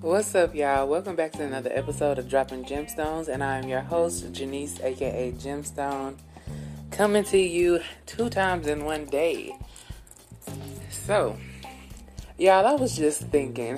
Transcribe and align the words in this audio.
What's 0.00 0.32
up, 0.36 0.54
y'all? 0.54 0.86
Welcome 0.86 1.16
back 1.16 1.32
to 1.32 1.42
another 1.42 1.72
episode 1.74 2.20
of 2.20 2.28
Dropping 2.28 2.64
Gemstones, 2.64 3.26
and 3.26 3.42
I 3.42 3.58
am 3.58 3.66
your 3.66 3.80
host, 3.80 4.32
Janice, 4.32 4.78
aka 4.80 5.32
Gemstone, 5.32 6.18
coming 6.92 7.24
to 7.24 7.38
you 7.38 7.80
two 8.06 8.30
times 8.30 8.68
in 8.68 8.84
one 8.84 9.06
day. 9.06 9.56
So, 10.88 11.36
y'all, 12.38 12.64
I 12.64 12.74
was 12.74 12.96
just 12.96 13.22
thinking, 13.22 13.76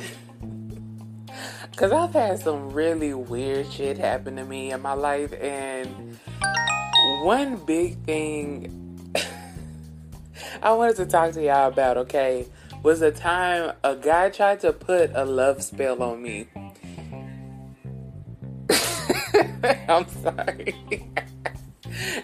because 1.70 1.92
I've 1.92 2.12
had 2.12 2.38
some 2.40 2.70
really 2.70 3.14
weird 3.14 3.72
shit 3.72 3.96
happen 3.96 4.36
to 4.36 4.44
me 4.44 4.72
in 4.72 4.82
my 4.82 4.92
life, 4.92 5.32
and 5.40 6.18
one 7.22 7.56
big 7.64 8.04
thing 8.04 8.81
I 10.62 10.72
wanted 10.72 10.96
to 10.96 11.06
talk 11.06 11.32
to 11.32 11.42
y'all 11.42 11.68
about, 11.68 11.96
okay? 11.96 12.46
was 12.82 13.00
a 13.00 13.12
time 13.12 13.72
a 13.84 13.94
guy 13.94 14.28
tried 14.28 14.60
to 14.60 14.72
put 14.72 15.12
a 15.14 15.24
love 15.24 15.62
spell 15.62 16.02
on 16.02 16.20
me. 16.20 16.48
I'm 19.88 20.08
sorry. 20.08 20.74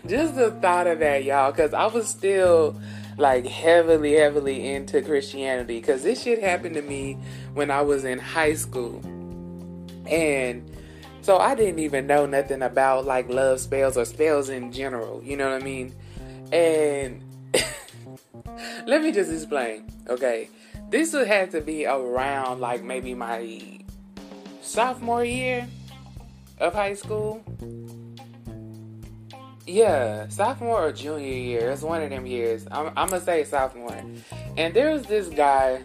Just 0.07 0.35
the 0.35 0.51
thought 0.61 0.87
of 0.89 0.99
that, 0.99 1.23
y'all, 1.25 1.53
because 1.53 1.73
I 1.73 1.87
was 1.87 2.09
still 2.09 2.81
like 3.17 3.47
heavily, 3.47 4.15
heavily 4.15 4.67
into 4.67 5.01
Christianity. 5.03 5.79
Because 5.79 6.03
this 6.03 6.23
shit 6.23 6.43
happened 6.43 6.75
to 6.75 6.83
me 6.83 7.19
when 7.55 7.71
I 7.71 7.83
was 7.83 8.05
in 8.05 8.19
high 8.19 8.55
school. 8.55 9.01
And 10.07 10.69
so 11.21 11.39
I 11.39 11.55
didn't 11.55 11.79
even 11.79 12.09
know 12.09 12.27
nothing 12.27 12.63
about 12.63 13.05
like 13.05 13.29
love 13.29 13.61
spells 13.61 13.97
or 13.97 14.05
spells 14.05 14.49
in 14.49 14.73
general. 14.73 15.23
You 15.23 15.37
know 15.37 15.51
what 15.51 15.63
I 15.63 15.65
mean? 15.65 15.95
And 16.51 17.23
let 18.87 19.03
me 19.03 19.13
just 19.13 19.31
explain, 19.31 19.91
okay? 20.09 20.49
This 20.91 21.13
would 21.13 21.27
have 21.27 21.51
to 21.51 21.61
be 21.61 21.87
around 21.87 22.61
like 22.61 22.83
maybe 22.83 23.15
my 23.15 23.81
sophomore 24.63 25.25
year 25.25 25.67
of 26.59 26.75
high 26.75 26.95
school. 26.95 27.43
Yeah, 29.67 30.29
sophomore 30.29 30.87
or 30.87 30.93
junior 30.93 31.29
year. 31.29 31.71
It's 31.71 31.83
one 31.83 32.03
of 32.03 32.09
them 32.09 32.25
years. 32.25 32.67
I'm, 32.71 32.87
I'm 32.97 33.09
gonna 33.09 33.21
say 33.21 33.45
sophomore. 33.45 34.03
And 34.57 34.73
there 34.73 34.93
was 34.93 35.03
this 35.03 35.29
guy. 35.29 35.83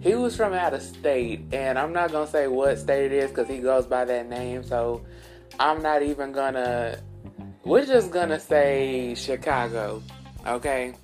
He 0.00 0.14
was 0.14 0.34
from 0.34 0.54
out 0.54 0.72
of 0.72 0.82
state, 0.82 1.42
and 1.52 1.78
I'm 1.78 1.92
not 1.92 2.10
gonna 2.10 2.26
say 2.26 2.48
what 2.48 2.78
state 2.78 3.12
it 3.12 3.12
is 3.12 3.30
because 3.30 3.46
he 3.48 3.58
goes 3.58 3.86
by 3.86 4.04
that 4.06 4.28
name. 4.28 4.64
So 4.64 5.04
I'm 5.60 5.82
not 5.82 6.02
even 6.02 6.32
gonna. 6.32 6.98
We're 7.64 7.86
just 7.86 8.10
gonna 8.10 8.40
say 8.40 9.14
Chicago, 9.14 10.02
okay? 10.46 10.94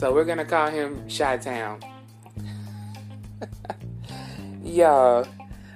So 0.00 0.14
we're 0.14 0.24
gonna 0.24 0.46
call 0.46 0.70
him 0.70 1.06
Chi 1.14 1.36
Town. 1.36 1.78
Y'all. 4.64 5.26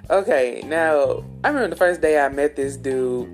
Okay, 0.09 0.63
now 0.65 1.23
I 1.45 1.49
remember 1.49 1.69
the 1.69 1.77
first 1.77 2.01
day 2.01 2.19
I 2.19 2.31
met 2.31 2.57
this 2.57 2.79
dude. 2.79 3.29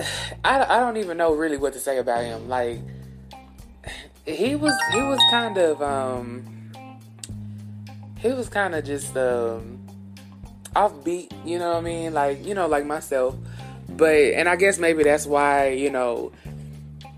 I, 0.42 0.64
I 0.64 0.78
don't 0.78 0.96
even 0.96 1.18
know 1.18 1.34
really 1.34 1.58
what 1.58 1.74
to 1.74 1.78
say 1.78 1.98
about 1.98 2.24
him. 2.24 2.48
Like 2.48 2.78
he 4.24 4.56
was 4.56 4.72
he 4.94 5.02
was 5.02 5.20
kind 5.30 5.58
of 5.58 5.82
um 5.82 6.72
he 8.20 8.28
was 8.28 8.48
kind 8.48 8.74
of 8.74 8.86
just 8.86 9.14
um 9.18 9.86
offbeat, 10.74 11.30
you 11.44 11.58
know 11.58 11.72
what 11.72 11.76
I 11.76 11.82
mean? 11.82 12.14
Like, 12.14 12.42
you 12.46 12.54
know, 12.54 12.66
like 12.68 12.86
myself. 12.86 13.36
But 13.86 14.14
and 14.14 14.48
I 14.48 14.56
guess 14.56 14.78
maybe 14.78 15.02
that's 15.02 15.26
why, 15.26 15.68
you 15.68 15.90
know, 15.90 16.32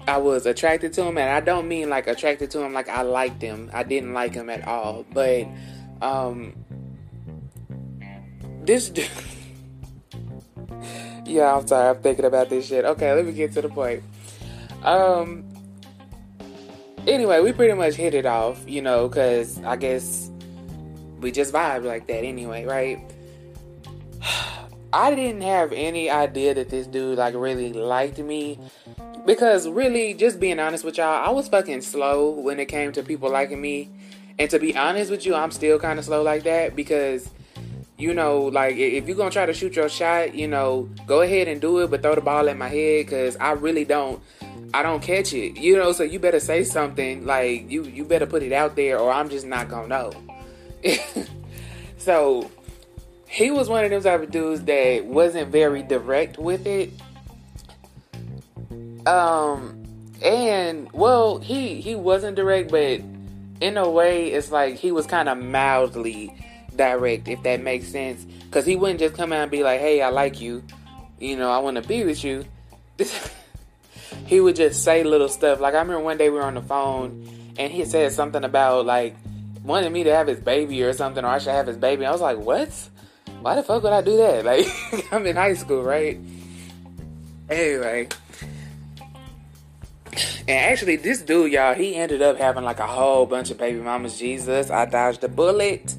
I 0.09 0.19
was 0.19 0.47
attracted 0.47 0.93
to 0.95 1.03
him, 1.03 1.19
and 1.19 1.31
I 1.31 1.41
don't 1.41 1.67
mean 1.67 1.91
like 1.91 2.07
attracted 2.07 2.51
to 2.53 2.63
him 2.63 2.73
like 2.73 2.89
I 2.89 3.03
liked 3.03 3.43
him. 3.43 3.71
I 3.75 3.83
didn't 3.83 4.13
like 4.13 4.35
him 4.35 4.49
at 4.49 4.67
all. 4.67 5.05
But 5.13 5.47
um 6.01 6.55
this 8.63 8.89
dude 8.91 9.09
Yeah, 11.25 11.57
I'm 11.57 11.67
sorry, 11.67 11.91
I'm 11.91 12.03
thinking 12.03 12.25
about 12.25 12.51
this 12.51 12.67
shit. 12.67 12.85
Okay, 12.85 13.13
let 13.13 13.25
me 13.27 13.33
get 13.33 13.53
to 13.53 13.63
the 13.63 13.69
point. 13.69 14.05
Um 14.85 15.45
anyway, 17.07 17.41
we 17.41 17.53
pretty 17.53 17.75
much 17.75 17.95
hit 17.95 18.15
it 18.15 18.27
off, 18.27 18.63
you 18.69 18.83
know, 18.83 19.09
cause 19.09 19.61
I 19.65 19.77
guess 19.77 20.31
we 21.21 21.33
just 21.33 21.53
vibe 21.53 21.85
like 21.85 22.07
that 22.07 22.25
anyway, 22.25 22.65
right? 22.65 23.01
I 24.93 25.15
didn't 25.15 25.43
have 25.43 25.73
any 25.73 26.09
idea 26.11 26.55
that 26.55 26.71
this 26.71 26.87
dude 26.87 27.19
like 27.19 27.35
really 27.35 27.73
liked 27.73 28.19
me 28.19 28.61
because 29.27 29.69
really, 29.69 30.15
just 30.15 30.39
being 30.39 30.61
honest 30.61 30.85
with 30.85 30.99
y'all, 30.99 31.27
I 31.27 31.31
was 31.31 31.49
fucking 31.49 31.83
slow 31.83 32.31
when 32.31 32.61
it 32.61 32.67
came 32.67 32.93
to 32.93 33.03
people 33.03 33.31
liking 33.31 33.61
me. 33.61 33.91
And 34.39 34.49
to 34.51 34.59
be 34.59 34.77
honest 34.77 35.11
with 35.11 35.27
you, 35.27 35.35
I'm 35.35 35.51
still 35.51 35.79
kind 35.79 35.99
of 35.99 36.05
slow 36.05 36.23
like 36.23 36.45
that 36.45 36.77
because, 36.77 37.29
you 37.99 38.15
know, 38.15 38.43
like 38.43 38.77
if 38.77 39.09
you're 39.09 39.17
gonna 39.17 39.31
try 39.31 39.47
to 39.47 39.53
shoot 39.53 39.75
your 39.75 39.89
shot, 39.89 40.35
you 40.35 40.47
know, 40.47 40.89
go 41.07 41.23
ahead 41.23 41.49
and 41.49 41.61
do 41.61 41.79
it, 41.81 41.91
but 41.91 42.03
throw 42.03 42.15
the 42.15 42.21
ball 42.21 42.49
at 42.49 42.57
my 42.57 42.69
head 42.69 43.07
because 43.07 43.37
I 43.39 43.53
really 43.53 43.85
don't, 43.85 44.23
I 44.73 44.83
don't 44.83 45.03
catch 45.03 45.33
it, 45.33 45.57
you 45.57 45.77
know. 45.77 45.93
So 45.93 46.05
you 46.05 46.19
better 46.19 46.41
say 46.41 46.63
something 46.65 47.27
like 47.27 47.71
you 47.71 47.85
you 47.85 48.05
better 48.05 48.27
put 48.27 48.43
it 48.43 48.53
out 48.53 48.77
there, 48.77 48.99
or 48.99 49.11
I'm 49.11 49.29
just 49.29 49.47
not 49.47 49.69
gonna 49.69 49.89
know. 49.89 50.13
so 51.99 52.51
he 53.27 53.51
was 53.51 53.69
one 53.69 53.85
of 53.85 53.91
those 53.91 54.05
type 54.05 54.23
of 54.23 54.31
dudes 54.31 54.63
that 54.65 55.05
wasn't 55.05 55.51
very 55.51 55.83
direct 55.83 56.39
with 56.39 56.67
it 56.67 56.93
um, 59.07 59.83
and 60.23 60.91
well, 60.93 61.39
he 61.39 61.81
he 61.81 61.95
wasn't 61.95 62.37
direct, 62.37 62.71
but 62.71 63.01
in 63.61 63.77
a 63.77 63.89
way, 63.89 64.33
it's 64.33 64.51
like 64.51 64.77
he 64.77 64.93
was 64.93 65.07
kind 65.07 65.29
of 65.29 65.39
mildly 65.39 66.35
direct, 66.75 67.29
if 67.29 67.43
that 67.45 67.63
makes 67.63 67.89
sense. 67.89 68.25
Because 68.25 68.67
he 68.67 68.77
wouldn't 68.77 69.01
just 69.01 69.15
come 69.15 69.33
out 69.33 69.43
and 69.43 69.51
be 69.51 69.63
like, 69.63 69.81
"Hey, 69.81 70.03
I 70.03 70.09
like 70.11 70.41
you," 70.41 70.63
you 71.19 71.37
know, 71.37 71.51
I 71.51 71.59
want 71.59 71.77
to 71.77 71.87
be 71.87 72.05
with 72.05 72.23
you. 72.25 72.45
he 74.27 74.41
would 74.41 74.57
just 74.57 74.83
say 74.83 75.05
little 75.05 75.29
stuff. 75.29 75.61
Like 75.61 75.75
I 75.75 75.79
remember 75.79 76.01
one 76.01 76.19
day 76.19 76.31
we 76.31 76.37
were 76.37 76.45
on 76.45 76.55
the 76.55 76.63
phone, 76.63 77.29
and 77.59 77.73
he 77.73 77.85
said 77.85 78.13
something 78.13 78.45
about 78.45 78.87
like 78.87 79.17
wanting 79.63 79.93
me 79.93 80.05
to 80.05 80.15
have 80.15 80.27
his 80.27 80.41
baby 80.41 80.83
or 80.83 80.93
something, 80.93 81.25
or 81.25 81.29
I 81.29 81.39
should 81.39 81.53
have 81.53 81.67
his 81.67 81.77
baby. 81.77 82.07
I 82.07 82.11
was 82.11 82.21
like, 82.21 82.39
"What? 82.39 82.71
Why 83.41 83.55
the 83.55 83.63
fuck 83.63 83.83
would 83.83 83.93
I 83.93 84.03
do 84.03 84.17
that?" 84.17 84.45
Like 84.93 85.13
I'm 85.13 85.27
in 85.27 85.37
high 85.37 85.55
school, 85.55 85.83
right? 85.83 86.19
Anyway, 87.49 88.09
and 90.49 90.73
actually, 90.73 90.97
this 90.97 91.23
dude, 91.23 91.53
y'all, 91.53 91.75
he 91.75 91.97
ended 91.97 92.23
up 92.23 92.39
having 92.39 92.63
like 92.63 92.79
a 92.79 92.87
whole 92.87 93.27
bunch 93.27 93.51
of 93.51 93.59
baby 93.59 93.81
mamas. 93.81 94.19
Jesus, 94.19 94.71
I 94.71 94.87
dodged 94.87 95.25
a 95.25 95.29
bullet. 95.29 95.97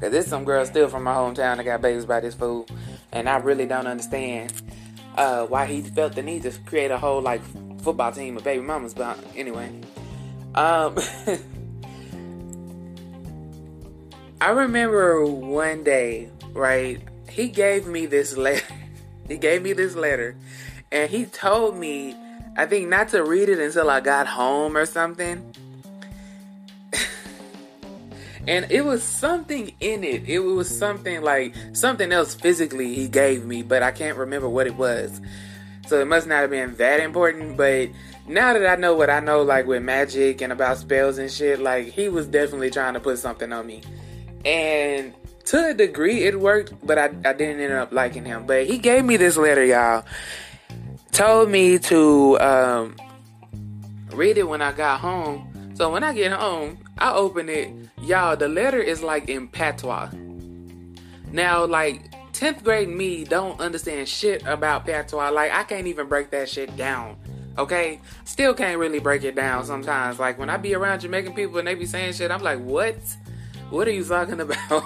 Cause 0.00 0.12
there's 0.12 0.26
some 0.26 0.44
girl 0.44 0.64
still 0.64 0.88
from 0.88 1.02
my 1.02 1.12
hometown 1.12 1.56
that 1.56 1.64
got 1.64 1.82
babies 1.82 2.04
by 2.04 2.20
this 2.20 2.34
fool, 2.34 2.68
and 3.10 3.28
I 3.28 3.38
really 3.38 3.66
don't 3.66 3.88
understand 3.88 4.52
uh, 5.16 5.44
why 5.46 5.66
he 5.66 5.82
felt 5.82 6.14
the 6.14 6.22
need 6.22 6.42
to 6.42 6.52
create 6.66 6.92
a 6.92 6.98
whole 6.98 7.20
like 7.20 7.42
football 7.80 8.12
team 8.12 8.36
of 8.36 8.44
baby 8.44 8.62
mamas. 8.62 8.94
But 8.94 9.18
anyway, 9.34 9.80
um, 10.54 10.96
I 14.40 14.50
remember 14.50 15.24
one 15.26 15.82
day, 15.82 16.30
right? 16.52 17.00
He 17.28 17.48
gave 17.48 17.88
me 17.88 18.06
this 18.06 18.36
letter. 18.36 18.64
he 19.28 19.36
gave 19.36 19.62
me 19.62 19.72
this 19.72 19.96
letter, 19.96 20.36
and 20.92 21.10
he 21.10 21.24
told 21.24 21.76
me 21.76 22.14
I 22.58 22.66
think 22.66 22.88
not 22.88 23.10
to 23.10 23.22
read 23.22 23.48
it 23.48 23.60
until 23.60 23.88
I 23.88 24.00
got 24.00 24.26
home 24.26 24.76
or 24.76 24.84
something. 24.84 25.54
and 28.48 28.66
it 28.68 28.84
was 28.84 29.04
something 29.04 29.72
in 29.78 30.02
it. 30.02 30.28
It 30.28 30.40
was 30.40 30.68
something 30.68 31.22
like 31.22 31.54
something 31.72 32.10
else 32.10 32.34
physically 32.34 32.94
he 32.94 33.06
gave 33.06 33.44
me, 33.44 33.62
but 33.62 33.84
I 33.84 33.92
can't 33.92 34.18
remember 34.18 34.48
what 34.48 34.66
it 34.66 34.74
was. 34.74 35.20
So 35.86 36.00
it 36.00 36.08
must 36.08 36.26
not 36.26 36.40
have 36.40 36.50
been 36.50 36.74
that 36.74 36.98
important, 36.98 37.56
but 37.56 37.90
now 38.26 38.52
that 38.54 38.66
I 38.66 38.74
know 38.74 38.96
what 38.96 39.08
I 39.08 39.20
know, 39.20 39.42
like 39.42 39.68
with 39.68 39.84
magic 39.84 40.42
and 40.42 40.52
about 40.52 40.78
spells 40.78 41.18
and 41.18 41.30
shit, 41.30 41.60
like 41.60 41.86
he 41.86 42.08
was 42.08 42.26
definitely 42.26 42.70
trying 42.70 42.94
to 42.94 43.00
put 43.00 43.20
something 43.20 43.52
on 43.52 43.68
me. 43.68 43.82
And 44.44 45.14
to 45.44 45.64
a 45.64 45.74
degree, 45.74 46.24
it 46.24 46.40
worked, 46.40 46.74
but 46.84 46.98
I, 46.98 47.04
I 47.24 47.34
didn't 47.34 47.60
end 47.60 47.72
up 47.72 47.92
liking 47.92 48.24
him. 48.24 48.46
But 48.46 48.66
he 48.66 48.78
gave 48.78 49.04
me 49.04 49.16
this 49.16 49.36
letter, 49.36 49.64
y'all 49.64 50.04
told 51.18 51.50
me 51.50 51.76
to 51.80 52.38
um, 52.38 52.94
read 54.12 54.38
it 54.38 54.44
when 54.44 54.62
I 54.62 54.70
got 54.70 55.00
home. 55.00 55.74
So 55.74 55.90
when 55.90 56.04
I 56.04 56.12
get 56.14 56.30
home, 56.30 56.78
I 56.96 57.12
open 57.12 57.48
it. 57.48 57.74
Y'all, 58.00 58.36
the 58.36 58.46
letter 58.46 58.78
is 58.78 59.02
like 59.02 59.28
in 59.28 59.48
patois. 59.48 60.12
Now, 61.32 61.64
like 61.64 62.12
10th 62.34 62.62
grade 62.62 62.88
me 62.88 63.24
don't 63.24 63.58
understand 63.58 64.08
shit 64.08 64.46
about 64.46 64.86
patois. 64.86 65.30
Like 65.30 65.50
I 65.52 65.64
can't 65.64 65.88
even 65.88 66.06
break 66.06 66.30
that 66.30 66.48
shit 66.48 66.76
down. 66.76 67.16
Okay? 67.58 68.00
Still 68.24 68.54
can't 68.54 68.78
really 68.78 69.00
break 69.00 69.24
it 69.24 69.34
down 69.34 69.64
sometimes. 69.64 70.20
Like 70.20 70.38
when 70.38 70.48
I 70.48 70.56
be 70.56 70.76
around 70.76 71.00
Jamaican 71.00 71.32
people 71.32 71.58
and 71.58 71.66
they 71.66 71.74
be 71.74 71.86
saying 71.86 72.12
shit, 72.12 72.30
I'm 72.30 72.44
like, 72.44 72.60
what? 72.60 72.94
What 73.70 73.86
are 73.86 73.92
you 73.92 74.04
talking 74.04 74.40
about? 74.40 74.82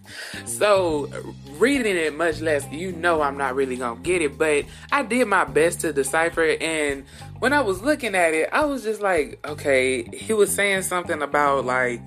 so, 0.44 1.08
reading 1.52 1.96
it 1.96 2.16
much 2.16 2.40
less, 2.40 2.66
you 2.72 2.90
know 2.90 3.22
I'm 3.22 3.38
not 3.38 3.54
really 3.54 3.76
gonna 3.76 4.00
get 4.00 4.22
it, 4.22 4.36
but 4.36 4.64
I 4.90 5.04
did 5.04 5.28
my 5.28 5.44
best 5.44 5.80
to 5.80 5.92
decipher 5.92 6.42
it. 6.42 6.60
And 6.60 7.04
when 7.38 7.52
I 7.52 7.60
was 7.60 7.80
looking 7.80 8.16
at 8.16 8.34
it, 8.34 8.48
I 8.52 8.64
was 8.64 8.82
just 8.82 9.00
like, 9.00 9.38
okay, 9.46 10.02
he 10.02 10.32
was 10.32 10.52
saying 10.52 10.82
something 10.82 11.22
about 11.22 11.64
like, 11.64 12.00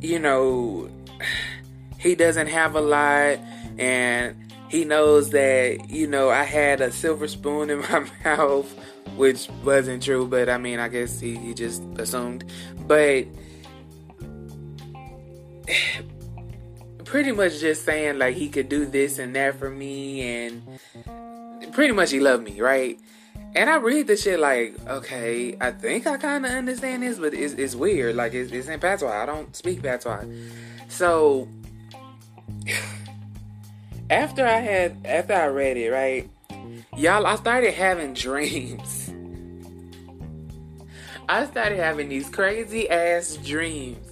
you 0.00 0.20
know, 0.20 0.88
he 1.98 2.14
doesn't 2.14 2.46
have 2.46 2.76
a 2.76 2.80
lot 2.80 3.38
and 3.76 4.36
he 4.68 4.84
knows 4.84 5.30
that, 5.30 5.90
you 5.90 6.06
know, 6.06 6.30
I 6.30 6.44
had 6.44 6.80
a 6.80 6.92
silver 6.92 7.26
spoon 7.26 7.70
in 7.70 7.80
my 7.90 8.08
mouth, 8.24 8.72
which 9.16 9.48
wasn't 9.64 10.04
true, 10.04 10.28
but 10.28 10.48
I 10.48 10.58
mean, 10.58 10.78
I 10.78 10.86
guess 10.86 11.18
he, 11.18 11.36
he 11.36 11.54
just 11.54 11.82
assumed. 11.98 12.44
But 12.86 13.26
pretty 17.04 17.32
much 17.32 17.60
just 17.60 17.84
saying 17.84 18.18
like 18.18 18.34
he 18.34 18.48
could 18.48 18.68
do 18.68 18.84
this 18.84 19.18
and 19.18 19.34
that 19.34 19.58
for 19.58 19.70
me 19.70 20.46
and 20.46 20.62
pretty 21.72 21.92
much 21.92 22.10
he 22.10 22.20
loved 22.20 22.44
me, 22.44 22.60
right? 22.60 22.98
And 23.54 23.70
I 23.70 23.76
read 23.76 24.06
the 24.06 24.16
shit 24.16 24.38
like, 24.38 24.76
okay, 24.86 25.56
I 25.60 25.70
think 25.70 26.06
I 26.06 26.18
kind 26.18 26.44
of 26.44 26.52
understand 26.52 27.02
this, 27.02 27.18
but 27.18 27.32
it's, 27.32 27.54
it's 27.54 27.74
weird. 27.74 28.14
Like, 28.16 28.34
it's, 28.34 28.52
it's 28.52 28.68
in 28.68 28.80
patois. 28.80 29.22
I 29.22 29.24
don't 29.24 29.56
speak 29.56 29.82
patois. 29.82 30.24
So, 30.88 31.48
after 34.10 34.46
I 34.46 34.58
had, 34.58 34.98
after 35.06 35.32
I 35.32 35.46
read 35.46 35.78
it, 35.78 35.90
right, 35.90 36.28
y'all, 36.96 37.26
I 37.26 37.36
started 37.36 37.72
having 37.72 38.12
dreams. 38.26 39.10
I 41.28 41.46
started 41.46 41.78
having 41.78 42.10
these 42.10 42.28
crazy 42.28 42.90
ass 42.90 43.36
dreams 43.36 44.05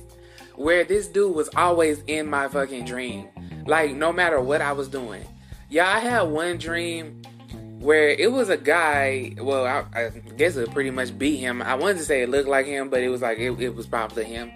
where 0.56 0.84
this 0.84 1.08
dude 1.08 1.34
was 1.34 1.48
always 1.56 2.02
in 2.06 2.28
my 2.28 2.48
fucking 2.48 2.84
dream. 2.84 3.28
Like, 3.66 3.92
no 3.94 4.12
matter 4.12 4.40
what 4.40 4.60
I 4.60 4.72
was 4.72 4.88
doing. 4.88 5.26
Yeah, 5.70 5.88
I 5.88 5.98
had 5.98 6.22
one 6.22 6.58
dream 6.58 7.22
where 7.80 8.08
it 8.08 8.30
was 8.30 8.48
a 8.48 8.56
guy. 8.56 9.34
Well, 9.40 9.64
I, 9.66 9.84
I 9.98 10.08
guess 10.36 10.56
it 10.56 10.70
pretty 10.72 10.90
much 10.90 11.16
be 11.18 11.36
him. 11.36 11.62
I 11.62 11.74
wanted 11.74 11.98
to 11.98 12.04
say 12.04 12.22
it 12.22 12.28
looked 12.28 12.48
like 12.48 12.66
him, 12.66 12.90
but 12.90 13.02
it 13.02 13.08
was 13.08 13.22
like 13.22 13.38
it, 13.38 13.60
it 13.60 13.74
was 13.74 13.86
probably 13.86 14.24
him. 14.24 14.50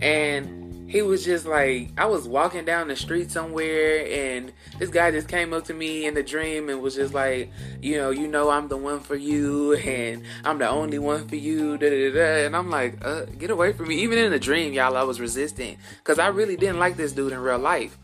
And 0.00 0.65
he 0.88 1.02
was 1.02 1.24
just 1.24 1.46
like 1.46 1.90
I 1.98 2.06
was 2.06 2.28
walking 2.28 2.64
down 2.64 2.88
the 2.88 2.96
street 2.96 3.30
somewhere 3.30 4.06
and 4.06 4.52
this 4.78 4.88
guy 4.88 5.10
just 5.10 5.28
came 5.28 5.52
up 5.52 5.64
to 5.64 5.74
me 5.74 6.06
in 6.06 6.14
the 6.14 6.22
dream 6.22 6.68
and 6.68 6.80
was 6.80 6.94
just 6.94 7.12
like, 7.12 7.50
you 7.82 7.96
know, 7.96 8.10
you 8.10 8.28
know 8.28 8.50
I'm 8.50 8.68
the 8.68 8.76
one 8.76 9.00
for 9.00 9.16
you 9.16 9.74
and 9.74 10.22
I'm 10.44 10.58
the 10.58 10.68
only 10.68 10.98
one 10.98 11.26
for 11.28 11.36
you, 11.36 11.76
da 11.76 11.90
da 11.90 12.12
da. 12.12 12.46
And 12.46 12.56
I'm 12.56 12.70
like, 12.70 13.04
uh, 13.04 13.24
get 13.24 13.50
away 13.50 13.72
from 13.72 13.88
me. 13.88 13.96
Even 13.96 14.18
in 14.18 14.30
the 14.30 14.38
dream, 14.38 14.72
y'all, 14.72 14.96
I 14.96 15.02
was 15.02 15.20
resisting 15.20 15.76
because 15.98 16.18
I 16.18 16.28
really 16.28 16.56
didn't 16.56 16.78
like 16.78 16.96
this 16.96 17.12
dude 17.12 17.32
in 17.32 17.40
real 17.40 17.58
life. 17.58 17.98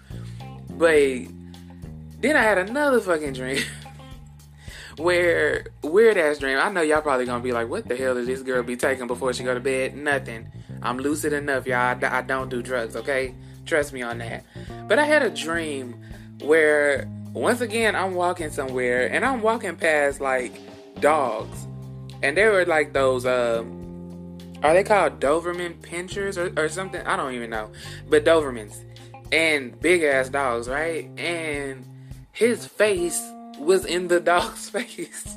But 0.71 1.27
then 2.21 2.37
I 2.37 2.43
had 2.43 2.59
another 2.59 3.01
fucking 3.01 3.35
dream. 3.35 3.63
where 4.97 5.67
weird 5.83 6.17
ass 6.19 6.39
dream. 6.39 6.59
I 6.59 6.71
know 6.71 6.83
y'all 6.83 7.01
probably 7.01 7.27
gonna 7.27 7.43
be 7.43 7.53
like, 7.53 7.69
"What 7.69 7.89
the 7.89 7.97
hell 7.97 8.15
did 8.15 8.27
this 8.27 8.43
girl 8.43 8.63
be 8.63 8.77
taking 8.77 9.07
before 9.07 9.33
she 9.33 9.43
go 9.43 9.55
to 9.55 9.61
bed?" 9.61 9.97
Nothing. 9.97 10.49
I'm 10.83 10.99
lucid 10.99 11.33
enough, 11.33 11.67
y'all. 11.67 11.97
I, 12.05 12.19
I 12.19 12.23
don't 12.23 12.49
do 12.49 12.63
drugs, 12.63 12.97
okay? 12.97 13.35
Trust 13.67 13.93
me 13.93 14.03
on 14.03 14.19
that. 14.19 14.45
But 14.89 14.99
I 14.99 15.05
had 15.05 15.23
a 15.23 15.31
dream 15.31 16.01
where, 16.41 17.09
once 17.33 17.61
again, 17.61 17.95
I'm 17.95 18.15
walking 18.15 18.51
somewhere 18.51 19.11
and 19.13 19.25
I'm 19.25 19.43
walking 19.43 19.77
past 19.77 20.21
like 20.21 20.53
dogs. 21.01 21.67
And 22.23 22.37
they 22.37 22.47
were 22.47 22.65
like 22.65 22.93
those, 22.93 23.25
uh, 23.25 23.65
are 24.63 24.75
they 24.75 24.85
called 24.85 25.21
Doberman 25.21 25.75
pinschers 25.81 26.37
or, 26.37 26.61
or 26.61 26.69
something? 26.69 27.05
I 27.07 27.17
don't 27.17 27.35
even 27.35 27.51
know. 27.51 27.71
But 28.09 28.25
Dobermans. 28.25 28.85
And 29.33 29.79
big 29.81 30.03
ass 30.03 30.29
dogs, 30.29 30.69
right? 30.69 31.09
And 31.19 31.87
his 32.33 32.67
face 32.67 33.23
was 33.59 33.85
in 33.85 34.09
the 34.09 34.21
dog's 34.21 34.69
face. 34.71 35.37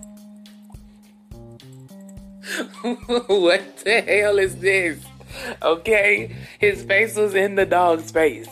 what 2.82 3.78
the 3.78 4.04
hell 4.06 4.38
is 4.38 4.58
this? 4.58 5.04
okay? 5.62 6.36
His 6.60 6.84
face 6.84 7.16
was 7.16 7.36
in 7.36 7.56
the 7.56 7.66
dog's 7.66 8.12
face. 8.12 8.50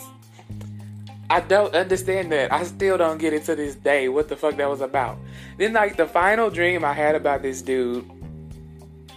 I 1.30 1.40
don't 1.40 1.74
understand 1.74 2.32
that. 2.32 2.54
I 2.54 2.64
still 2.64 2.98
don't 2.98 3.18
get 3.18 3.34
it 3.34 3.46
to 3.46 3.56
this 3.56 3.76
day 3.76 4.10
what 4.10 4.30
the 4.30 4.36
fuck 4.36 4.58
that 4.58 4.70
was 4.70 4.82
about. 4.82 5.18
Then, 5.58 5.74
like, 5.74 5.98
the 5.98 6.06
final 6.06 6.50
dream 6.50 6.86
I 6.86 6.94
had 6.94 7.16
about 7.16 7.42
this 7.42 7.62
dude. 7.62 8.10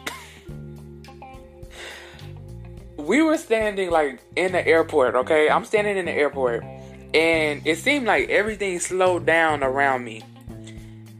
we 2.96 3.22
were 3.22 3.36
standing, 3.36 3.90
like, 3.90 4.20
in 4.34 4.52
the 4.52 4.66
airport, 4.66 5.14
okay? 5.14 5.50
I'm 5.50 5.64
standing 5.64 5.96
in 5.96 6.06
the 6.06 6.12
airport. 6.12 6.64
And 7.12 7.66
it 7.66 7.78
seemed 7.78 8.06
like 8.06 8.28
everything 8.28 8.78
slowed 8.80 9.26
down 9.26 9.62
around 9.62 10.04
me. 10.04 10.22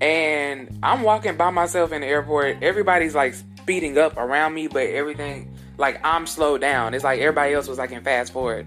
And 0.01 0.79
I'm 0.83 1.03
walking 1.03 1.37
by 1.37 1.51
myself 1.51 1.93
in 1.93 2.03
the 2.03 2.07
airport. 2.07 2.63
Everybody's, 2.63 3.15
like, 3.15 3.35
speeding 3.35 3.99
up 3.99 4.17
around 4.17 4.55
me, 4.55 4.69
but 4.69 4.87
everything 4.87 5.56
like 5.79 6.01
I'm 6.05 6.27
slowed 6.27 6.61
down. 6.61 6.95
It's 6.95 7.05
like 7.05 7.21
everybody 7.21 7.55
else 7.55 7.69
was 7.69 7.79
like 7.79 7.93
in 7.93 8.03
fast 8.03 8.33
forward. 8.33 8.67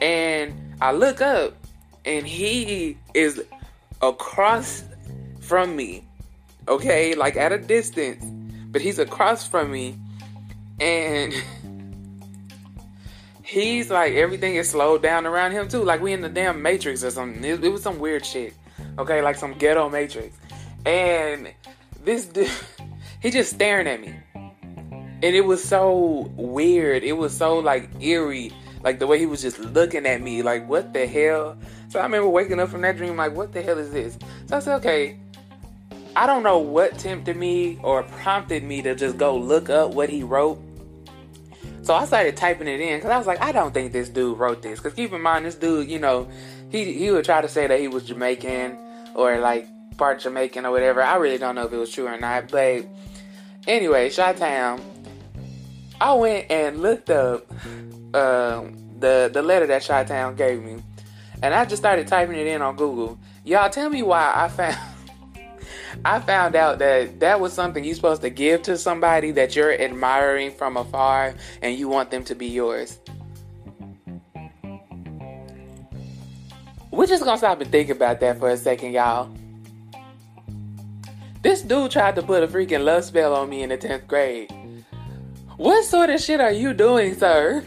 And 0.00 0.76
I 0.80 0.92
look 0.92 1.20
up 1.20 1.54
and 2.04 2.26
he 2.26 2.96
is 3.14 3.42
across 4.00 4.84
from 5.40 5.76
me. 5.76 6.04
Okay, 6.68 7.14
like 7.14 7.36
at 7.36 7.52
a 7.52 7.58
distance, 7.58 8.24
but 8.70 8.80
he's 8.80 8.98
across 8.98 9.46
from 9.46 9.72
me 9.72 9.98
and 10.78 11.34
he's 13.42 13.90
like 13.90 14.14
everything 14.14 14.54
is 14.54 14.70
slowed 14.70 15.02
down 15.02 15.26
around 15.26 15.52
him 15.52 15.68
too. 15.68 15.82
Like 15.82 16.00
we 16.00 16.12
in 16.12 16.20
the 16.20 16.28
damn 16.28 16.62
Matrix 16.62 17.04
or 17.04 17.10
something. 17.10 17.44
It, 17.44 17.62
it 17.64 17.68
was 17.68 17.82
some 17.82 17.98
weird 17.98 18.24
shit. 18.24 18.54
Okay, 18.98 19.20
like 19.20 19.36
some 19.36 19.54
ghetto 19.54 19.88
Matrix. 19.88 20.36
And 20.86 21.52
this 22.04 22.26
dude, 22.26 22.50
he 23.20 23.30
just 23.30 23.52
staring 23.52 23.86
at 23.86 24.00
me 24.00 24.14
and 25.22 25.36
it 25.36 25.44
was 25.44 25.62
so 25.62 26.32
weird. 26.36 27.02
It 27.02 27.12
was 27.12 27.36
so 27.36 27.58
like 27.58 27.88
eerie, 28.00 28.52
like 28.82 28.98
the 28.98 29.06
way 29.06 29.18
he 29.18 29.26
was 29.26 29.42
just 29.42 29.58
looking 29.58 30.06
at 30.06 30.22
me, 30.22 30.42
like 30.42 30.68
what 30.68 30.92
the 30.92 31.06
hell. 31.06 31.56
So 31.88 31.98
I 31.98 32.04
remember 32.04 32.28
waking 32.28 32.60
up 32.60 32.68
from 32.70 32.80
that 32.82 32.96
dream, 32.96 33.16
like 33.16 33.34
what 33.34 33.52
the 33.52 33.62
hell 33.62 33.78
is 33.78 33.90
this? 33.90 34.18
So 34.46 34.56
I 34.56 34.60
said, 34.60 34.76
okay. 34.76 35.18
I 36.16 36.26
don't 36.26 36.42
know 36.42 36.58
what 36.58 36.98
tempted 36.98 37.36
me 37.36 37.78
or 37.82 38.02
prompted 38.02 38.64
me 38.64 38.82
to 38.82 38.94
just 38.94 39.16
go 39.16 39.36
look 39.36 39.70
up 39.70 39.94
what 39.94 40.08
he 40.08 40.22
wrote. 40.24 40.60
So 41.82 41.94
I 41.94 42.04
started 42.04 42.36
typing 42.36 42.68
it 42.68 42.80
in 42.80 42.98
because 42.98 43.10
I 43.10 43.18
was 43.18 43.26
like, 43.26 43.40
I 43.40 43.52
don't 43.52 43.72
think 43.72 43.92
this 43.92 44.08
dude 44.08 44.38
wrote 44.38 44.60
this. 44.62 44.78
Because 44.78 44.94
keep 44.94 45.12
in 45.12 45.20
mind, 45.20 45.46
this 45.46 45.54
dude, 45.54 45.88
you 45.88 45.98
know, 45.98 46.28
he 46.70 46.92
he 46.92 47.10
would 47.10 47.24
try 47.24 47.40
to 47.40 47.48
say 47.48 47.66
that 47.66 47.78
he 47.78 47.88
was 47.88 48.04
Jamaican 48.04 48.76
or 49.14 49.38
like 49.38 49.68
part 49.96 50.20
Jamaican 50.20 50.66
or 50.66 50.72
whatever. 50.72 51.02
I 51.02 51.16
really 51.16 51.38
don't 51.38 51.54
know 51.54 51.64
if 51.64 51.72
it 51.72 51.76
was 51.76 51.90
true 51.90 52.06
or 52.06 52.18
not. 52.18 52.50
But 52.50 52.86
anyway, 53.66 54.10
Chi 54.10 54.32
Town 54.34 54.80
I 56.00 56.14
went 56.14 56.50
and 56.50 56.80
looked 56.80 57.10
up 57.10 57.50
um, 58.14 58.74
the 58.98 59.30
the 59.32 59.42
letter 59.42 59.66
that 59.66 59.84
Chi 59.84 60.04
Town 60.04 60.34
gave 60.34 60.62
me, 60.62 60.82
and 61.42 61.52
I 61.52 61.66
just 61.66 61.82
started 61.82 62.06
typing 62.06 62.36
it 62.36 62.46
in 62.46 62.62
on 62.62 62.76
Google. 62.76 63.18
Y'all 63.44 63.68
tell 63.68 63.90
me 63.90 64.02
why 64.02 64.32
I 64.34 64.48
found 64.48 64.78
I 66.04 66.20
found 66.20 66.56
out 66.56 66.78
that 66.78 67.20
that 67.20 67.38
was 67.38 67.52
something 67.52 67.84
you're 67.84 67.94
supposed 67.94 68.22
to 68.22 68.30
give 68.30 68.62
to 68.62 68.78
somebody 68.78 69.30
that 69.32 69.54
you're 69.54 69.78
admiring 69.78 70.52
from 70.52 70.78
afar, 70.78 71.34
and 71.60 71.78
you 71.78 71.88
want 71.88 72.10
them 72.10 72.24
to 72.24 72.34
be 72.34 72.46
yours. 72.46 72.98
We're 76.90 77.06
just 77.06 77.24
gonna 77.24 77.36
stop 77.36 77.60
and 77.60 77.70
think 77.70 77.90
about 77.90 78.20
that 78.20 78.38
for 78.38 78.48
a 78.48 78.56
second, 78.56 78.92
y'all. 78.92 79.30
This 81.42 81.60
dude 81.60 81.90
tried 81.90 82.16
to 82.16 82.22
put 82.22 82.42
a 82.42 82.48
freaking 82.48 82.84
love 82.84 83.04
spell 83.04 83.34
on 83.34 83.50
me 83.50 83.62
in 83.62 83.68
the 83.68 83.78
10th 83.78 84.06
grade. 84.06 84.50
What 85.60 85.84
sort 85.84 86.08
of 86.08 86.22
shit 86.22 86.40
are 86.40 86.50
you 86.50 86.72
doing, 86.72 87.14
sir? 87.16 87.62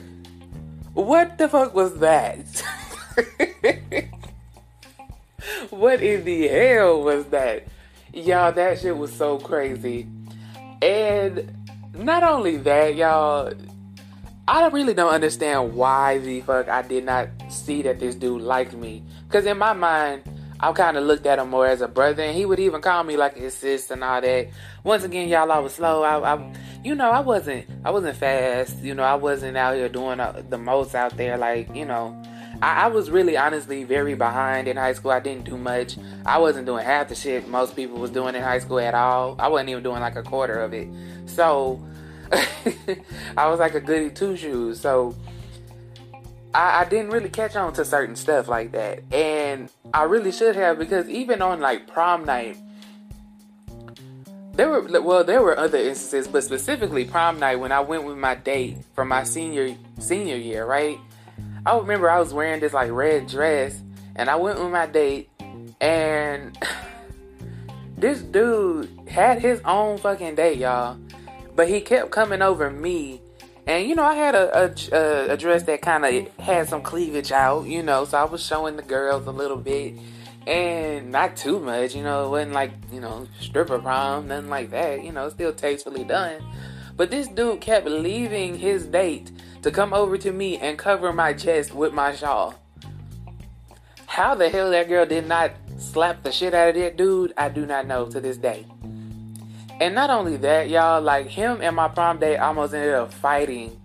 What 0.96 1.38
the 1.38 1.48
fuck 1.48 1.76
was 1.76 1.94
that? 2.00 2.44
what 5.70 6.02
in 6.02 6.26
the 6.26 6.48
hell 6.48 7.04
was 7.04 7.26
that? 7.26 7.68
Y'all, 8.12 8.52
that 8.52 8.80
shit 8.80 8.98
was 8.98 9.14
so 9.14 9.38
crazy. 9.38 10.08
And 10.82 11.54
not 11.94 12.24
only 12.24 12.58
that, 12.58 12.96
y'all, 12.96 13.54
I 14.48 14.70
really 14.70 14.96
don't 14.96 15.14
understand 15.14 15.76
why 15.76 16.18
the 16.18 16.42
fuck 16.42 16.70
I 16.70 16.82
did 16.82 17.06
not 17.06 17.30
see 17.50 17.84
that 17.84 18.00
this 18.00 18.16
dude 18.16 18.42
liked 18.42 18.74
me. 18.74 19.04
Because 19.28 19.46
in 19.46 19.60
my 19.60 19.74
mind, 19.74 20.24
I 20.64 20.72
kind 20.72 20.96
of 20.96 21.04
looked 21.04 21.26
at 21.26 21.40
him 21.40 21.50
more 21.50 21.68
as 21.68 21.82
a 21.82 21.90
brother, 21.90 22.24
and 22.24 22.34
he 22.34 22.46
would 22.46 22.58
even 22.58 22.80
call 22.80 23.04
me 23.04 23.18
like 23.18 23.36
his 23.36 23.54
sister 23.54 23.96
and 23.96 24.04
all 24.04 24.22
that. 24.22 24.48
Once 24.86 25.04
again, 25.04 25.28
y'all, 25.28 25.52
I 25.52 25.60
was 25.60 25.74
slow. 25.74 26.04
I, 26.04 26.36
I 26.36 26.54
you 26.86 26.96
know, 26.96 27.12
I 27.12 27.20
wasn't, 27.20 27.66
I 27.84 27.92
wasn't 27.92 28.16
fast. 28.16 28.78
You 28.78 28.94
know, 28.94 29.04
I 29.04 29.16
wasn't 29.16 29.58
out 29.58 29.76
here 29.76 29.90
doing 29.90 30.22
uh, 30.22 30.42
the 30.48 30.58
most 30.58 30.96
out 30.96 31.18
there. 31.18 31.38
Like, 31.38 31.76
you 31.76 31.84
know, 31.84 32.18
I, 32.62 32.86
I, 32.86 32.88
was 32.88 33.12
really, 33.12 33.36
honestly, 33.36 33.84
very 33.84 34.16
behind 34.16 34.70
in 34.70 34.78
high 34.78 34.94
school. 34.94 35.12
I 35.12 35.20
didn't 35.20 35.44
do 35.44 35.58
much. 35.58 35.98
I 36.26 36.38
wasn't 36.38 36.66
doing 36.66 36.86
half 36.86 37.10
the 37.10 37.16
shit 37.16 37.46
most 37.50 37.76
people 37.76 37.98
was 37.98 38.12
doing 38.12 38.34
in 38.34 38.42
high 38.42 38.60
school 38.60 38.80
at 38.80 38.96
all. 38.96 39.36
I 39.40 39.50
wasn't 39.50 39.68
even 39.68 39.84
doing 39.84 40.00
like 40.00 40.16
a 40.16 40.24
quarter 40.24 40.62
of 40.62 40.74
it. 40.74 40.88
So, 41.26 41.86
I 43.36 43.50
was 43.50 43.60
like 43.60 43.76
a 43.76 43.82
goody 43.82 44.12
two 44.12 44.38
shoes. 44.38 44.80
So, 44.80 45.14
I, 46.54 46.82
I 46.82 46.86
didn't 46.86 47.12
really 47.12 47.30
catch 47.30 47.56
on 47.56 47.74
to 47.74 47.86
certain 47.86 48.16
stuff 48.16 48.48
like 48.48 48.72
that, 48.74 49.04
and 49.12 49.70
I 49.94 50.04
really 50.04 50.32
should 50.32 50.56
have 50.56 50.78
because 50.78 51.10
even 51.10 51.42
on 51.42 51.60
like 51.60 51.88
prom 51.88 52.26
night, 52.26 52.58
there 54.54 54.70
were 54.70 55.02
well 55.02 55.24
there 55.24 55.42
were 55.42 55.58
other 55.58 55.80
instances, 55.80 56.28
but 56.28 56.44
specifically 56.44 57.06
prom 57.06 57.40
night 57.40 57.56
when 57.56 57.72
I 57.72 57.80
went 57.80 58.04
with 58.04 58.18
my 58.18 58.36
date 58.36 58.78
for 58.94 59.04
my 59.04 59.24
senior 59.24 59.76
senior 60.00 60.36
year, 60.36 60.66
right? 60.66 61.00
I 61.66 61.78
remember 61.78 62.10
I 62.10 62.20
was 62.20 62.34
wearing 62.34 62.60
this 62.60 62.74
like 62.74 62.92
red 62.92 63.28
dress, 63.28 63.82
and 64.16 64.30
I 64.30 64.36
went 64.36 64.60
with 64.60 64.72
my 64.72 64.86
date, 64.86 65.30
and 65.82 66.58
this 67.98 68.22
dude 68.22 68.90
had 69.08 69.42
his 69.42 69.60
own 69.66 69.98
fucking 69.98 70.36
date, 70.36 70.60
y'all, 70.60 71.00
but 71.56 71.68
he 71.68 71.82
kept 71.82 72.12
coming 72.12 72.44
over 72.44 72.70
me 72.70 73.23
and 73.66 73.88
you 73.88 73.96
know, 73.96 74.04
I 74.04 74.16
had 74.16 74.36
a 74.36 74.74
a, 74.92 75.34
a 75.34 75.38
dress 75.38 75.64
that 75.64 75.82
kind 75.82 76.06
of 76.06 76.38
had 76.38 76.68
some 76.70 76.82
cleavage 76.82 77.32
out, 77.32 77.66
you 77.66 77.84
know, 77.84 78.06
so 78.06 78.18
I 78.18 78.26
was 78.26 78.46
showing 78.46 78.76
the 78.76 78.84
girls 78.84 79.26
a 79.28 79.32
little 79.32 79.58
bit, 79.58 79.96
and 80.46 81.12
not 81.12 81.38
too 81.38 81.60
much, 81.60 81.96
you 81.96 82.04
know. 82.04 82.26
It 82.26 82.30
wasn't 82.30 82.54
like 82.54 82.72
you 82.92 83.00
know 83.00 83.28
stripper 83.40 83.80
prom, 83.80 84.28
nothing 84.28 84.50
like 84.50 84.72
that, 84.72 85.04
you 85.04 85.12
know, 85.12 85.30
still 85.30 85.54
tastefully 85.54 86.04
done. 86.04 86.42
But 86.96 87.10
this 87.10 87.28
dude 87.28 87.62
kept 87.62 87.88
leaving 87.88 88.58
his 88.58 88.86
date 88.86 89.32
to 89.64 89.72
come 89.72 89.94
over 89.94 90.18
to 90.18 90.32
me 90.32 90.58
and 90.58 90.78
cover 90.78 91.12
my 91.12 91.34
chest 91.34 91.74
with 91.74 91.94
my 91.94 92.14
shawl. 92.14 92.56
How 94.06 94.36
the 94.36 94.50
hell 94.50 94.70
that 94.72 94.90
girl 94.90 95.06
did 95.06 95.28
not 95.28 95.54
slap 95.78 96.22
the 96.22 96.32
shit 96.32 96.54
out 96.54 96.70
of 96.70 96.76
that 96.76 96.98
dude, 96.98 97.34
I 97.36 97.50
do 97.50 97.66
not 97.66 97.88
know 97.88 98.06
to 98.08 98.20
this 98.20 98.38
day. 98.38 98.66
And 99.80 99.96
not 99.96 100.10
only 100.10 100.38
that, 100.38 100.70
y'all, 100.70 101.02
like 101.02 101.28
him 101.28 101.60
and 101.62 101.76
my 101.76 101.88
prom 101.88 102.20
date 102.20 102.38
almost 102.38 102.74
ended 102.74 102.94
up 102.94 103.14
fighting 103.14 103.80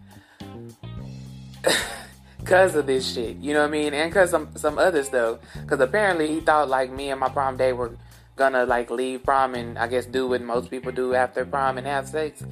because 2.38 2.74
of 2.74 2.86
this 2.86 3.14
shit. 3.14 3.36
You 3.38 3.54
know 3.54 3.60
what 3.60 3.68
I 3.68 3.70
mean? 3.70 3.94
And 3.94 4.10
because 4.10 4.30
some 4.30 4.50
some 4.56 4.78
other 4.78 5.02
stuff. 5.02 5.40
Because 5.60 5.80
apparently 5.80 6.28
he 6.28 6.40
thought 6.40 6.68
like 6.68 6.90
me 6.90 7.10
and 7.10 7.20
my 7.20 7.28
prom 7.28 7.56
date 7.56 7.72
were 7.72 7.92
gonna 8.36 8.64
like 8.64 8.90
leave 8.90 9.24
prom 9.24 9.54
and 9.54 9.78
I 9.78 9.88
guess 9.88 10.06
do 10.06 10.28
what 10.28 10.40
most 10.40 10.70
people 10.70 10.92
do 10.92 11.14
after 11.14 11.44
prom 11.44 11.78
and 11.78 11.86
have 11.86 12.08
sex. 12.08 12.42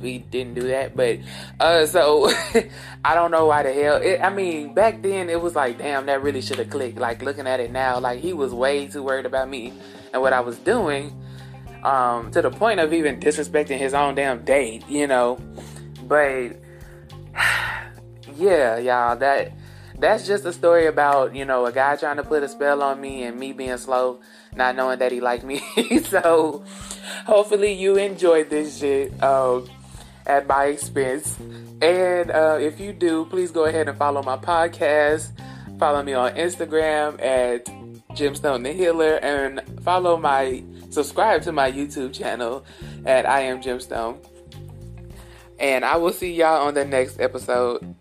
We 0.00 0.18
didn't 0.18 0.54
do 0.54 0.68
that, 0.68 0.96
but 0.96 1.18
uh, 1.60 1.86
so 1.86 2.30
I 3.04 3.14
don't 3.14 3.30
know 3.30 3.46
why 3.46 3.62
the 3.62 3.72
hell. 3.72 3.96
It, 3.96 4.20
I 4.20 4.30
mean, 4.30 4.74
back 4.74 5.02
then 5.02 5.30
it 5.30 5.40
was 5.40 5.54
like, 5.54 5.78
damn, 5.78 6.06
that 6.06 6.22
really 6.22 6.40
should 6.40 6.58
have 6.58 6.70
clicked. 6.70 6.98
Like 6.98 7.22
looking 7.22 7.46
at 7.46 7.60
it 7.60 7.70
now, 7.70 8.00
like 8.00 8.20
he 8.20 8.32
was 8.32 8.52
way 8.52 8.86
too 8.88 9.02
worried 9.02 9.26
about 9.26 9.48
me 9.48 9.72
and 10.12 10.22
what 10.22 10.32
I 10.32 10.40
was 10.40 10.58
doing 10.58 11.14
um, 11.86 12.32
to 12.32 12.42
the 12.42 12.50
point 12.50 12.80
of 12.80 12.92
even 12.92 13.20
disrespecting 13.20 13.78
his 13.78 13.94
own 13.94 14.16
damn 14.16 14.44
date, 14.44 14.86
you 14.88 15.06
know. 15.06 15.38
But 16.02 16.56
yeah, 18.36 18.78
y'all, 18.78 19.16
that 19.16 19.52
that's 19.98 20.26
just 20.26 20.44
a 20.44 20.52
story 20.52 20.86
about 20.86 21.34
you 21.34 21.44
know 21.44 21.64
a 21.64 21.72
guy 21.72 21.96
trying 21.96 22.16
to 22.16 22.24
put 22.24 22.42
a 22.42 22.48
spell 22.48 22.82
on 22.82 23.00
me 23.00 23.22
and 23.22 23.38
me 23.38 23.52
being 23.52 23.76
slow, 23.78 24.20
not 24.54 24.74
knowing 24.74 24.98
that 24.98 25.12
he 25.12 25.20
liked 25.20 25.44
me. 25.44 25.62
so 26.02 26.64
hopefully 27.24 27.72
you 27.72 27.96
enjoyed 27.96 28.50
this 28.50 28.80
shit 28.80 29.22
um, 29.22 29.68
at 30.26 30.46
my 30.48 30.66
expense. 30.66 31.38
And 31.80 32.32
uh, 32.32 32.58
if 32.60 32.80
you 32.80 32.92
do, 32.92 33.26
please 33.26 33.52
go 33.52 33.66
ahead 33.66 33.88
and 33.88 33.96
follow 33.96 34.22
my 34.24 34.36
podcast. 34.36 35.30
Follow 35.78 36.02
me 36.02 36.14
on 36.14 36.34
Instagram 36.34 37.22
at 37.22 37.66
Gemstone 38.16 38.64
the 38.64 38.72
Healer 38.72 39.16
and 39.16 39.60
follow 39.84 40.16
my 40.16 40.64
subscribe 40.96 41.42
to 41.42 41.52
my 41.52 41.70
YouTube 41.70 42.10
channel 42.14 42.64
at 43.04 43.28
I 43.28 43.42
am 43.42 43.60
Gemstone. 43.60 44.16
And 45.58 45.84
I 45.84 45.98
will 45.98 46.12
see 46.12 46.32
y'all 46.32 46.66
on 46.66 46.72
the 46.72 46.86
next 46.86 47.20
episode. 47.20 47.94